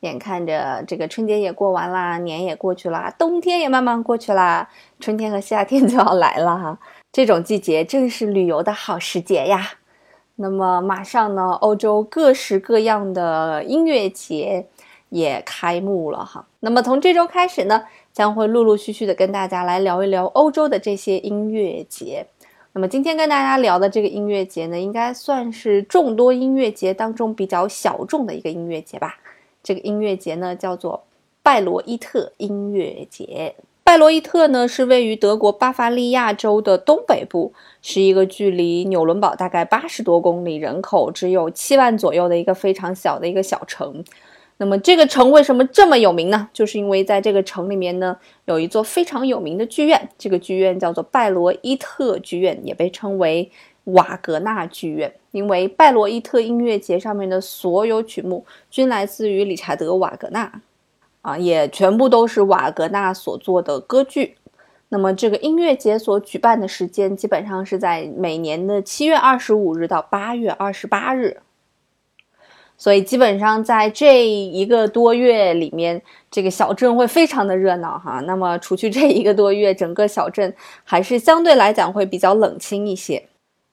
[0.00, 4.68] 眼看着这个春节也过完啦，年也过去了，冬天也慢慢过去啦，
[5.00, 6.78] 春天和夏天 就要来了哈。
[7.12, 9.70] 这种季节正是旅游的好时节呀。
[10.36, 14.66] 那么马上呢，欧洲各式各样的音乐节
[15.08, 16.46] 也开幕了哈。
[16.60, 22.24] 那么从这周开始呢，将会陆陆续续的跟大家来聊一聊欧洲的这些音乐节。
[22.72, 29.16] 那么今天跟大家聊的这个音乐节呢，应该算是众多音乐节当中比较小众的一个音乐节吧。
[29.68, 31.04] 这个音乐节呢，叫做
[31.42, 33.54] 拜罗伊特音乐节。
[33.84, 44.02] 拜罗伊特呢，是位于德国巴伐利亚州的东北部，是一个距离纽伦堡大概八十多公里、人口只有七万左右的一个非常小的一个小城。
[44.56, 46.48] 那么这个城为什么这么有名呢？
[46.54, 53.52] 就是因为在这个城里面呢，有一座非常有名的剧院，这个剧院叫做拜罗伊特剧院，也被称为。
[53.92, 60.50] 瓦格纳剧院，因为拜罗伊特音乐节上面的所有曲目均来自于理查德·瓦格纳，
[61.20, 64.36] 啊，也全部都是瓦格纳所做的歌剧。
[64.90, 71.42] 那么，这个音乐节所举办的时间基本上是在每年的七月二十五日到八月二十八日，
[72.78, 78.20] 所以基本上在这一个多月里面，这个小镇会非常的热闹哈。
[78.20, 83.27] 那么，除去这一个多月，整个小镇还是相对来讲会比较冷清一些。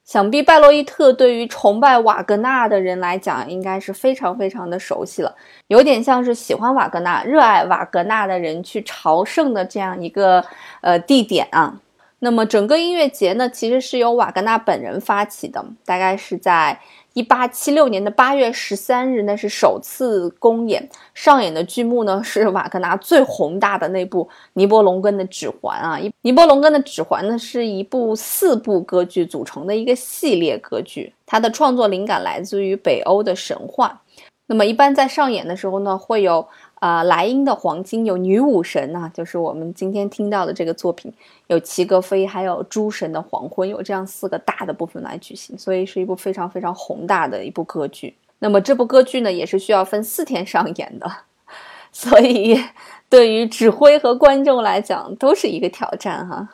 [0.05, 5.35] 想必拜洛伊特对于崇拜瓦格纳的人来讲，应该是非常非常的熟悉了，
[5.67, 10.45] 有点像是喜欢瓦格纳、热爱瓦格纳的人去朝圣的这样一个
[10.81, 11.81] 呃地点啊。
[12.19, 16.79] 那么整个音乐节呢，其实是由瓦格纳本人发起的，大概是在。
[17.15, 25.97] 一八七六年的八月十三日，那是首次公演上演的剧目呢，是瓦格纳最宏大的那部《尼伯龙根的指环》啊。
[26.23, 34.01] 《尼伯龙根的指环》呢，是一部四部歌剧组成的一个系列歌剧，它的创作灵感来自于北欧的神话。
[34.47, 36.45] 那么，一般在上演的时候呢，会有。
[36.85, 41.11] 啊，莱茵的黄金有女武神呐，就是我们今天听到的这个作品，
[41.47, 48.15] 有齐格飞，还有诸神的黄昏，有这样四个大的部分来举行，所以是一部非常非常宏大的一部歌剧。
[48.37, 51.11] 那么这部歌剧呢，也是需要分四天上演的，
[51.91, 52.55] 所以
[53.09, 56.47] 对于指挥和观众来讲都是一个挑战哈。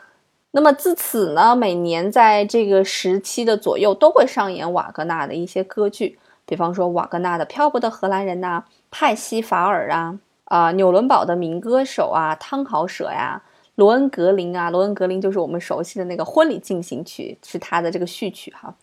[0.51, 8.63] 那么自此呢，每年在这个时期的左右都会上演瓦格纳的一些歌剧，比方说瓦格纳的《漂泊的荷兰人》呐。
[8.91, 13.41] 派西法尔啊，啊，纽伦堡的民歌手啊，汤豪舍呀，
[13.75, 18.75] 罗恩格林啊，罗恩格林就是我们熟悉的那个婚礼进行曲，是他的这个序曲哈。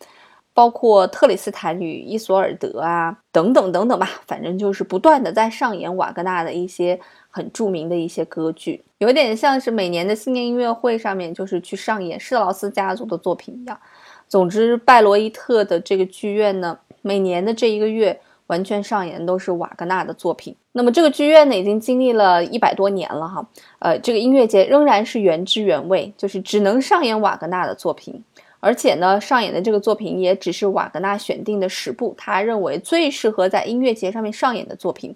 [0.55, 6.99] 包括特里斯坦与伊索尔德啊，等等等等吧，反正就是不断的在上演瓦格纳的一些
[7.31, 13.79] 很著名的一些歌剧，有点像是每年的新年音乐会上面就是去上演施特劳斯家族的作品一样。
[14.27, 18.19] 总之，拜罗伊特的这个剧院呢，每年的这一个月。
[18.49, 20.55] 完全上演都是瓦格纳的作品。
[20.73, 23.49] 那么这个剧院呢，已经经历了一百多年了哈。
[23.79, 28.23] 呃，这个音乐节仍然是原汁原味，就是只能上演瓦格纳的作品，
[28.61, 35.15] 而且呢，上演的这个作品也只是瓦格纳选定的十部他认为最适合在音乐节上面上演的作品。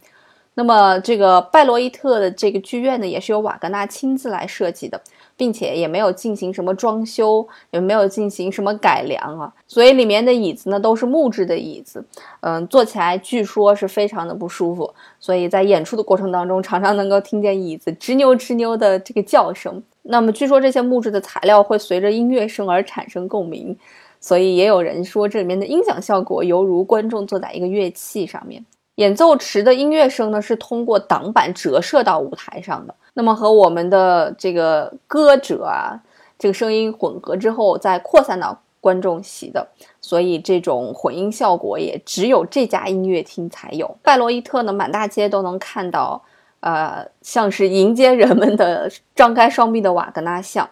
[0.55, 5.01] 那么这个拜罗伊特的这个剧院呢，也是由瓦格纳亲自来设计的。
[5.37, 12.05] 并且也没有进行什么装修，也没有进行什么改良啊，所以里面的椅子呢都是木质的椅子，
[12.41, 19.83] 嗯，坐起来据说是非常的不舒服，所以在演出的过程当中，常常能够听见椅子吱扭吱扭的这个叫声。
[20.03, 23.77] 那么据说这些木质的材料会随着音乐声而产生共鸣，
[24.21, 28.65] 所以也有人说这里面的音响效果犹如观众坐在一个乐器上面。
[29.03, 32.95] 演奏池的音乐声呢是通过挡板折射到舞台上的。
[33.15, 36.01] 那么和我们的这个歌者啊，
[36.39, 39.67] 这个声音混合之后再扩散到观众席的，
[40.01, 43.97] 所以这种混音效果也只有这家音乐厅才有。
[44.03, 46.23] 拜罗伊特呢，满大街都能看到，
[46.61, 50.69] 呃，像是迎接人们的张开双臂的瓦格纳像。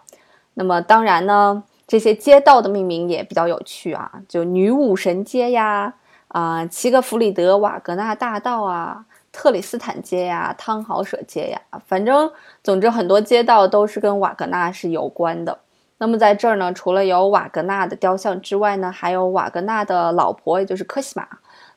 [0.55, 5.95] 那么当然呢，这些街道的命名也比较有趣啊，就女武神街呀，
[6.31, 9.05] 啊，齐格弗里德瓦格纳大道啊。
[9.33, 12.29] 特里斯坦街呀，汤豪舍街呀，反正
[12.65, 15.57] 总之很多街道都是跟瓦格纳是有关的。
[15.99, 21.29] 那么在这儿呢，除了有瓦格纳的雕像之外呢，还有瓦格纳的老婆，也就是科西玛。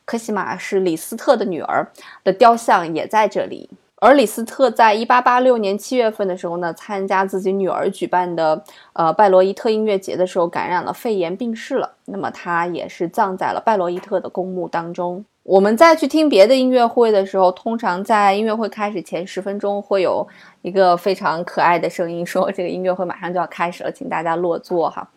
[0.04, 1.88] 科西玛是李斯特的女儿
[2.24, 3.70] 的雕像也在这里。
[4.04, 8.62] 而李斯特在一八八六年七月份的时候呢，参加自己女儿举办的
[8.92, 11.90] 呃拜罗伊特音乐节的时候，感染了肺炎病逝了。
[12.04, 15.24] 那么他也是葬在了拜罗伊特的公墓当中。
[15.44, 20.28] 我们再去听别的音乐会的时候，通常在音乐会开始前十分钟会有
[20.64, 25.08] 一个非常可爱的声音说：“这个音乐会马上就要开始了，请大家落座哈。”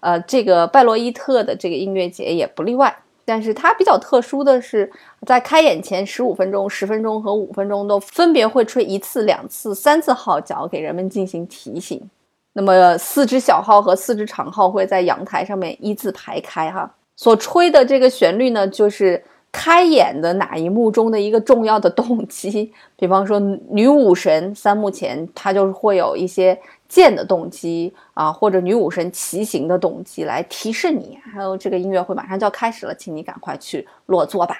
[0.00, 2.94] 呃，这个拜罗伊特的这个音乐节也不例外。
[3.26, 4.90] 但是它比较特殊的是，
[5.26, 12.00] 在开演前十五分钟、十分钟和五分钟都分别会吹一次、两次、三次号角，给人们进行提醒。
[12.54, 19.22] 那么四只小号和四只长号会在阳台上面一字排开哈，所吹的这个旋律呢，就是。
[19.58, 31.18] 开演的哪一幕中的一个重要的动机， 比方说女武神三幕前，它就是会有一些剑的动机啊，或者女武神骑行的动机来提示你。
[31.32, 34.54] 还有这个音乐会马上就要开始了，请你赶快去落座吧。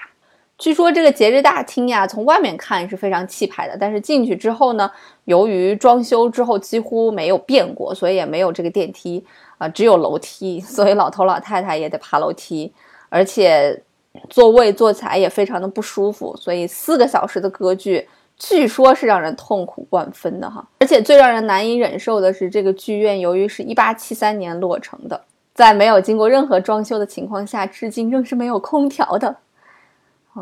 [0.56, 4.90] 据说这个节日大厅呀，从外面看是非常气派的，但是进去之后呢，
[5.26, 9.22] 由于装修之后几乎没有变过，所以也没有这个电梯
[9.58, 12.72] 啊，只有楼梯， 所以老头老太太也得爬楼梯，
[13.10, 13.82] 而且。
[14.28, 20.66] 座位坐起来也非常的不舒服，所以四个小时的歌剧，据说是让人痛苦万分的哈。
[20.80, 25.20] 而且最让人难以忍受的是，这个剧院由于是一八七三年落成的，
[25.54, 29.36] 在没有经过任何装修的情况下，至今仍是没有空调的。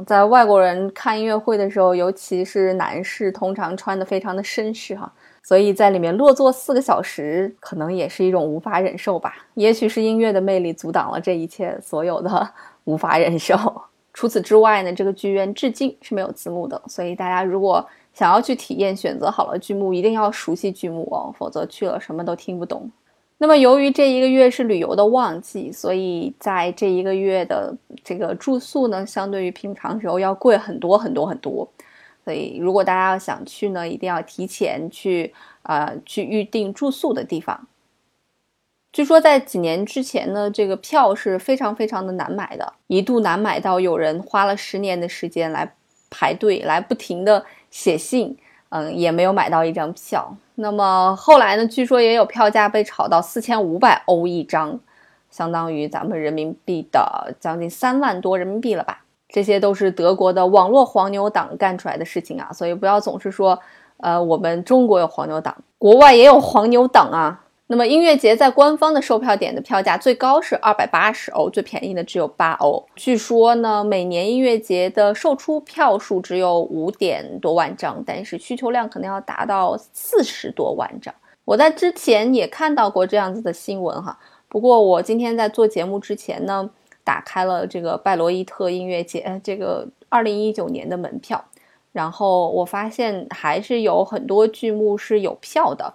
[0.05, 9.37] 在外国人看音乐会的时候，尤其是男士，通常穿的非常的绅士哈，所以在里面落座四个小时，可能也是一种无法忍受吧。
[9.55, 12.51] 也许是音乐的魅力阻挡了这一切所有的。
[12.85, 13.57] 无法忍受。
[14.15, 22.89] 除此之外呢，这个剧院至今是没有字幕的，所以大家如果想要去体验，选择好了剧目，一定要熟悉剧目哦，否则去了什么都听不懂。
[23.39, 31.69] 那么，由于这一个月是旅游的旺季，所以在这一个月的这个住宿呢，相对于平常时候要贵很多很多很多。
[32.25, 35.35] 所以，如果大家要想去呢，一定要提前去
[35.65, 37.67] 呃去预定住宿的地方。
[38.95, 45.69] 据说在几年之前呢，这个票是非常非常的难买的，一度难买到有人花了十年的时间来
[46.09, 48.39] 排队，来不停的写信，
[48.69, 50.33] 嗯，也没有买到一张票。
[50.55, 54.79] 那么后来呢，据说也有票价被炒到四千五百欧一张，
[55.29, 59.03] 相当于咱们人民币的将近三万多人民币了吧？
[59.29, 63.59] 这些都是德国的网络黄牛党干出来的事情啊，所以不要总是说，
[63.97, 67.41] 呃，我们中国有黄牛党，国外也有黄牛党啊。
[67.67, 72.85] 那么音乐节在官方的售票点的票价最高是二百八十欧，最便宜的只有八欧。
[72.95, 81.15] 据说呢，每年音乐节的售出票数只有五点多万张，但是需求量可能要达到四十多万张。
[81.47, 84.19] 我在之前也看到过这样子的新闻哈。
[84.47, 86.69] 不过我今天在做节目之前呢，
[87.03, 91.43] 打开了这个拜罗伊特音乐节这个二零一九年的门票，
[91.93, 95.95] 然后我发现还是有很多剧目是有票的。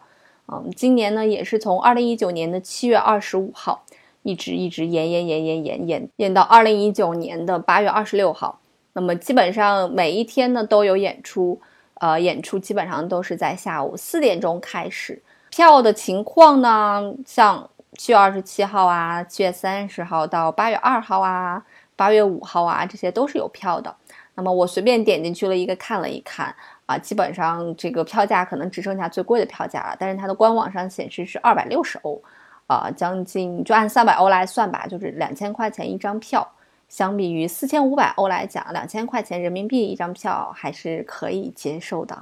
[0.51, 3.83] 嗯，今年呢也是从二零一九年的七月二十五号，
[4.23, 8.59] 一直一直演演演演演演演到二零一九年的八月二十六号。
[8.93, 11.61] 那么基本上每一天呢都有演出，
[11.95, 15.21] 呃，演出基本上都是在下午四点钟开始。
[15.51, 21.63] 票的情况呢，像七月二十七号啊，七月三十号到八月二号啊，
[21.95, 23.95] 八月五号啊，这些都是有票的。
[24.33, 26.55] 那么我随便点进去了一个看了一看。
[26.89, 32.19] 啊，基本上这个票价可能只剩下最贵的票价了，但是它的官网上显示是二百六十欧，
[32.65, 36.51] 啊，将近就按三百欧来算吧，就是两千块钱一张票。
[36.87, 42.19] 相比于四千五百欧来讲，两千块钱人民币一张票还是可以接受的。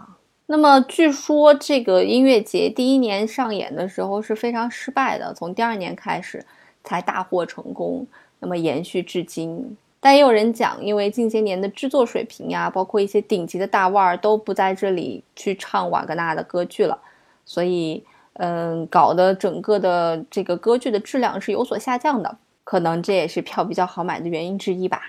[0.48, 6.46] 那么据说这个音乐节第一年上演的时候是非常失败的，从第二年开始
[6.84, 8.06] 才大获成功，
[8.40, 9.78] 那么延续至今。
[10.08, 16.98] 但也有人讲，因为近些年的制作水平呀，包括一些顶级的大腕儿都不在这里去唱瓦格纳的歌剧了，
[17.44, 18.02] 所以，
[18.36, 22.38] 嗯，搞得整个的这个歌剧的质量是有所下降的。
[22.64, 25.02] 可能这也是票比较好买的原因之一吧。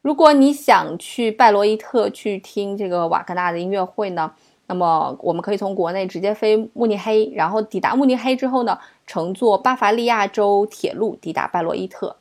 [0.00, 4.32] 如果你想去拜罗伊特去听这个瓦格纳的音乐会呢，
[4.68, 12.16] 那么我们可以从国内直接飞慕尼黑，然后抵达慕尼黑之后呢，乘坐巴伐利亚州铁路抵达拜罗伊特。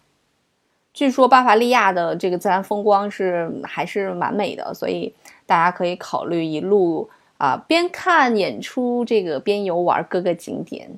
[0.99, 5.13] 据说巴伐利亚的这个自然风光是还是蛮美的，所以
[5.45, 10.91] 大家可以考虑一路啊边看演出这个边游玩各个景点，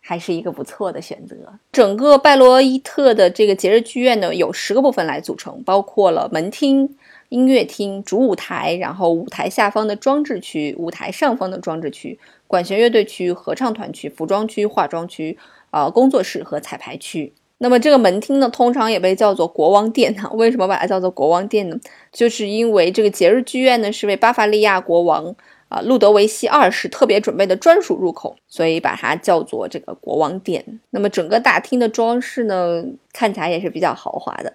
[0.00, 1.36] 还是一个不错的选择。
[1.70, 6.96] 整个拜罗伊特的这个节日剧院呢，有十个部分来组成，包括了门厅、
[7.28, 15.36] 音乐厅、主舞台，然后舞台下方的装置区、舞台上方的装置区、管弦乐队区、合唱团区、服装区、化妆区、
[15.72, 17.34] 呃工作室和彩排区。
[17.62, 20.30] 那么这个门厅呢，通常也被叫做国王殿哈。
[20.30, 21.78] 为什么把它叫做国王殿呢？
[22.10, 25.34] 就是因为这个节日剧院呢是为巴伐利亚国王
[25.68, 30.80] 啊路德维希二世特别准备的专属入口，所以把它叫做这个国王殿。
[30.88, 34.50] 那么整个大厅的装饰呢，看起来也是比较豪华的，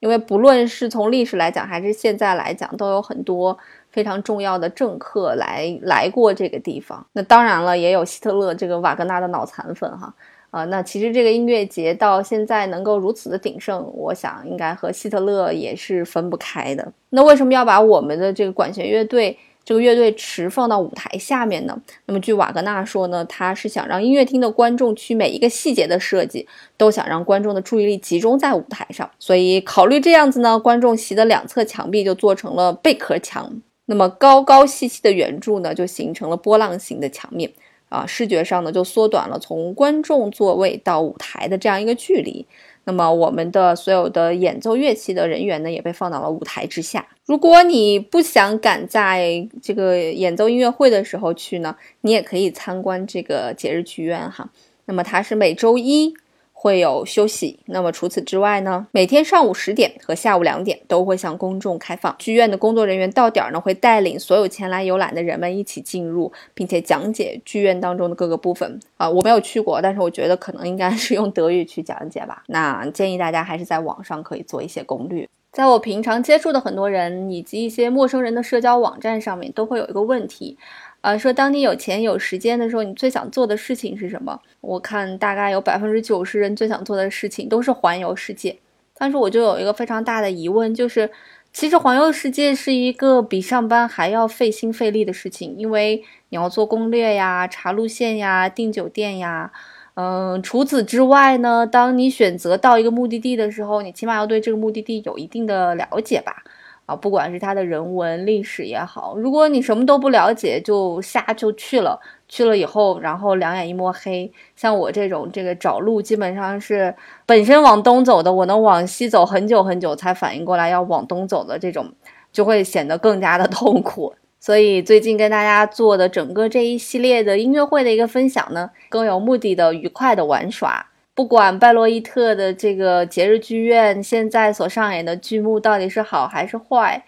[0.00, 3.58] 因为不论是从历史来讲，还是现在来讲，都有很多
[3.90, 7.06] 非常重要的政客来来过这个地方。
[7.12, 10.14] 那当然了，也有希特勒这个瓦格纳的脑残粉哈。
[10.56, 16.90] 啊，那其实这个音乐节到现在能够如此的鼎盛，我想应该和希特勒也是分不开的。
[17.10, 19.36] 那为什么要把我们的这个管弦乐队
[19.66, 21.78] 这个乐队池放到舞台下面呢？
[22.06, 26.48] 那么据瓦格纳说呢，他是想让音乐厅的观众区每一个细节的设计
[26.78, 33.52] 都想让观众的注意力集中在舞台上，所以考虑这样子呢，观众席的两侧墙壁就做成了贝壳墙，
[33.84, 37.50] 那么高高细细的圆柱呢就形成了波浪形的墙面。
[37.88, 42.46] 啊，视觉上呢就缩短了从观众座位到舞台的这样一个距离。
[42.84, 47.06] 那么我们的所有的演奏乐器的人员呢也被放到了舞台之下。
[47.24, 54.48] 如果你不想赶在这个演奏音乐会的时候去呢，你也可以参观这个节日剧院哈。
[54.84, 56.14] 那么它是每周一。
[56.58, 57.60] 会有休息。
[57.66, 58.86] 那么除此之外呢？
[58.90, 62.16] 每天上午十点和下午两点都会向公众开放。
[62.18, 68.80] 剧院的工作人员到点儿呢，会带领所有前来游览的人们一起进入，并且讲解剧院当中的各个部分。
[68.96, 72.42] 啊，我没有去过，但是我觉得可能应该是用德语去讲解吧。
[72.48, 75.28] 那建议大家还是在网上可以做一些攻略。
[75.52, 80.58] 在我平常接触的很多人以及一些陌生人的社交网站上面，都会有一个问题。
[81.06, 84.40] 啊，说当你有钱有时间的时候，你最想做的事情是什么？
[84.60, 88.56] 我看大概有百分之九十人最想做的事情都是环游世界。
[88.98, 91.08] 但是我就有一个非常大的疑问，就是
[91.52, 99.52] 其实环游世界是一个比上班还要费心费力的事情，因为你要做攻略呀、查路线呀、订酒店呀。
[99.94, 106.42] 嗯，除此之外呢，当你选择到一个目的地的时候，你起码要对这个目的地有一定的了解吧。
[106.86, 116.94] 啊，不管是它的人文历史也好，如果你什么都不了解就瞎就去了，去了以后，然后两眼一摸黑，像我这种这个找路基本上是
[117.26, 121.92] 本身往东走的，我能往西走很久很久才反应过来要往东走的这种，
[122.32, 124.14] 就会显得更加的 痛苦。
[124.38, 130.86] 所以最近跟大家做的整个这一系列的音乐会的一个分享呢，更有目的的愉快的玩耍。
[131.16, 137.02] 不管拜洛伊特的这个节日剧院现在所上演的剧目到底是好还是坏，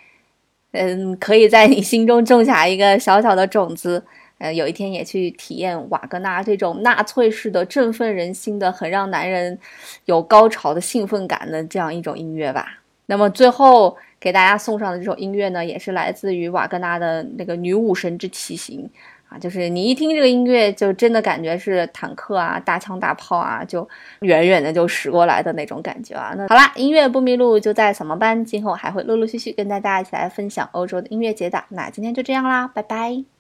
[0.73, 4.03] 嗯，可以在你心中种下一个小小的种子，
[4.39, 9.59] 呃，有一天也去体验瓦格纳这种纳粹式的振奋人心的、很让男人
[10.07, 12.79] 有高潮的兴奋感的这样一种音乐吧。
[13.05, 18.85] 那么最后给大家送上的这首音乐呢，也是来自于瓦格纳的那个《女武神之骑行》。
[19.29, 23.89] 啊，就是你一听这个音乐，就真的感觉是坦克啊、大枪大炮啊，就
[24.21, 26.35] 远远的就驶过来的那种感觉啊。
[26.37, 31.63] 那好啦，音乐不迷路就在扫盲班，今后还会陆陆续续跟大家一起来分享欧洲的音乐节的。
[31.69, 33.38] 那今天就这样啦，拜拜。